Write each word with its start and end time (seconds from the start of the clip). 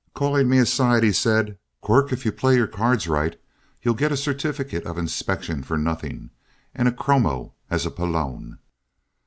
Calling 0.15 0.49
me 0.49 0.57
aside, 0.57 1.03
he 1.03 1.11
said: 1.11 1.59
"Quirk, 1.81 2.11
if 2.11 2.25
you 2.25 2.31
play 2.31 2.55
your 2.55 2.65
cards 2.65 3.07
right, 3.07 3.39
you'll 3.83 3.93
get 3.93 4.11
a 4.11 4.17
certificate 4.17 4.83
of 4.83 4.97
inspection 4.97 5.61
for 5.61 5.77
nothing 5.77 6.31
and 6.73 6.87
a 6.87 6.91
chromo 6.91 7.53
as 7.69 7.85
a 7.85 7.91
pelon. 7.91 8.57